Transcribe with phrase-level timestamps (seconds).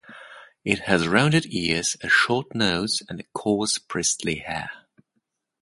[0.65, 4.71] It has rounded ears, a short nose, and coarse bristly hair.